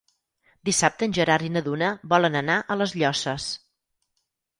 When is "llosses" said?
3.03-3.47